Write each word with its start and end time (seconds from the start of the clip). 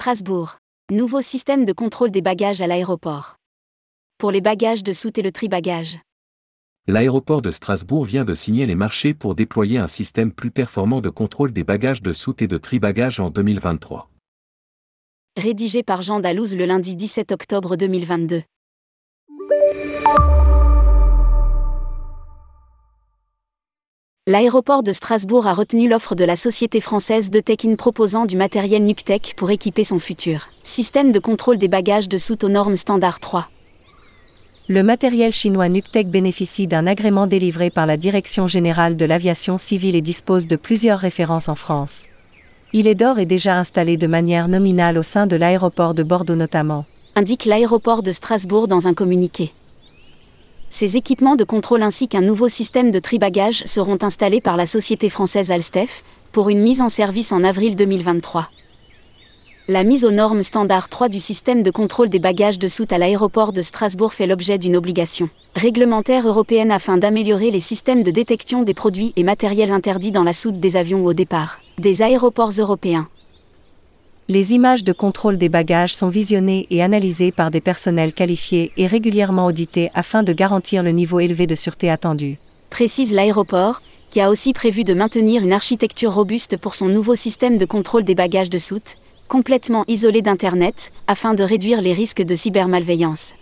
Strasbourg. 0.00 0.56
Nouveau 0.90 1.20
système 1.20 1.66
de 1.66 1.74
contrôle 1.74 2.10
des 2.10 2.22
bagages 2.22 2.62
à 2.62 2.66
l'aéroport. 2.66 3.36
Pour 4.16 4.30
les 4.30 4.40
bagages 4.40 4.82
de 4.82 4.94
soute 4.94 5.18
et 5.18 5.22
le 5.22 5.30
tribagage. 5.30 5.98
L'aéroport 6.88 7.42
de 7.42 7.50
Strasbourg 7.50 8.06
vient 8.06 8.24
de 8.24 8.32
signer 8.32 8.64
les 8.64 8.74
marchés 8.74 9.12
pour 9.12 9.34
déployer 9.34 9.76
un 9.76 9.86
système 9.86 10.32
plus 10.32 10.50
performant 10.50 11.02
de 11.02 11.10
contrôle 11.10 11.52
des 11.52 11.64
bagages 11.64 12.00
de 12.00 12.14
soute 12.14 12.40
et 12.40 12.48
de 12.48 12.56
tribagage 12.56 13.20
en 13.20 13.28
2023. 13.28 14.08
Rédigé 15.36 15.82
par 15.82 16.00
Jean 16.00 16.20
Dalouse 16.20 16.56
le 16.56 16.64
lundi 16.64 16.96
17 16.96 17.30
octobre 17.30 17.76
2022. 17.76 18.40
L'aéroport 24.30 24.84
de 24.84 24.92
Strasbourg 24.92 25.48
a 25.48 25.52
retenu 25.52 25.88
l'offre 25.88 26.14
de 26.14 26.22
la 26.22 26.36
société 26.36 26.80
française 26.80 27.30
de 27.30 27.40
Tech-In 27.40 27.74
proposant 27.74 28.26
du 28.26 28.36
matériel 28.36 28.84
Nuctec 28.84 29.34
pour 29.36 29.50
équiper 29.50 29.82
son 29.82 29.98
futur 29.98 30.46
système 30.62 31.10
de 31.10 31.18
contrôle 31.18 31.58
des 31.58 31.66
bagages 31.66 32.08
de 32.08 32.16
soute 32.16 32.44
aux 32.44 32.48
normes 32.48 32.76
standard 32.76 33.18
3. 33.18 33.48
Le 34.68 34.84
matériel 34.84 35.32
chinois 35.32 35.68
Nuctec 35.68 36.06
bénéficie 36.06 36.68
d'un 36.68 36.86
agrément 36.86 37.26
délivré 37.26 37.70
par 37.70 37.86
la 37.86 37.96
Direction 37.96 38.46
générale 38.46 38.96
de 38.96 39.04
l'aviation 39.04 39.58
civile 39.58 39.96
et 39.96 40.00
dispose 40.00 40.46
de 40.46 40.54
plusieurs 40.54 41.00
références 41.00 41.48
en 41.48 41.56
France. 41.56 42.06
Il 42.72 42.86
est 42.86 42.94
d'or 42.94 43.18
et 43.18 43.26
déjà 43.26 43.58
installé 43.58 43.96
de 43.96 44.06
manière 44.06 44.46
nominale 44.46 44.96
au 44.96 45.02
sein 45.02 45.26
de 45.26 45.34
l'aéroport 45.34 45.92
de 45.92 46.04
Bordeaux 46.04 46.36
notamment. 46.36 46.84
Indique 47.16 47.46
l'aéroport 47.46 48.04
de 48.04 48.12
Strasbourg 48.12 48.68
dans 48.68 48.86
un 48.86 48.94
communiqué. 48.94 49.50
Ces 50.70 50.96
équipements 50.96 51.34
de 51.34 51.42
contrôle 51.42 51.82
ainsi 51.82 52.06
qu'un 52.06 52.20
nouveau 52.20 52.48
système 52.48 52.92
de 52.92 53.00
tribagage 53.00 53.64
seront 53.66 53.98
installés 54.02 54.40
par 54.40 54.56
la 54.56 54.66
société 54.66 55.08
française 55.08 55.50
Alstef 55.50 56.04
pour 56.32 56.48
une 56.48 56.62
mise 56.62 56.80
en 56.80 56.88
service 56.88 57.32
en 57.32 57.42
avril 57.42 57.74
2023. 57.74 58.48
La 59.66 59.82
mise 59.82 60.04
aux 60.04 60.12
normes 60.12 60.44
standard 60.44 60.88
3 60.88 61.08
du 61.08 61.18
système 61.18 61.64
de 61.64 61.70
contrôle 61.72 62.08
des 62.08 62.20
bagages 62.20 62.58
de 62.58 62.68
soute 62.68 62.92
à 62.92 62.98
l'aéroport 62.98 63.52
de 63.52 63.62
Strasbourg 63.62 64.14
fait 64.14 64.28
l'objet 64.28 64.58
d'une 64.58 64.76
obligation 64.76 65.28
réglementaire 65.56 66.26
européenne 66.28 66.70
afin 66.70 66.96
d'améliorer 66.96 67.50
les 67.50 67.60
systèmes 67.60 68.04
de 68.04 68.12
détection 68.12 68.62
des 68.62 68.74
produits 68.74 69.12
et 69.16 69.24
matériels 69.24 69.72
interdits 69.72 70.12
dans 70.12 70.22
la 70.22 70.32
soute 70.32 70.60
des 70.60 70.76
avions 70.76 71.04
au 71.04 71.12
départ 71.12 71.60
des 71.78 72.02
aéroports 72.02 72.52
européens. 72.58 73.08
Les 74.30 74.54
images 74.54 74.84
de 74.84 74.92
contrôle 74.92 75.38
des 75.38 75.48
bagages 75.48 75.92
sont 75.92 76.08
visionnées 76.08 76.68
et 76.70 76.84
analysées 76.84 77.32
par 77.32 77.50
des 77.50 77.60
personnels 77.60 78.12
qualifiés 78.12 78.70
et 78.76 78.86
régulièrement 78.86 79.46
audités 79.46 79.90
afin 79.92 80.22
de 80.22 80.32
garantir 80.32 80.84
le 80.84 80.92
niveau 80.92 81.18
élevé 81.18 81.48
de 81.48 81.56
sûreté 81.56 81.90
attendu. 81.90 82.38
Précise 82.70 83.12
l'aéroport, 83.12 83.82
qui 84.12 84.20
a 84.20 84.30
aussi 84.30 84.52
prévu 84.52 84.84
de 84.84 84.94
maintenir 84.94 85.42
une 85.42 85.52
architecture 85.52 86.14
robuste 86.14 86.56
pour 86.58 86.76
son 86.76 86.86
nouveau 86.86 87.16
système 87.16 87.58
de 87.58 87.64
contrôle 87.64 88.04
des 88.04 88.14
bagages 88.14 88.50
de 88.50 88.58
soute, 88.58 88.98
complètement 89.26 89.84
isolé 89.88 90.22
d'Internet, 90.22 90.92
afin 91.08 91.34
de 91.34 91.42
réduire 91.42 91.80
les 91.80 91.92
risques 91.92 92.22
de 92.22 92.36
cybermalveillance. 92.36 93.34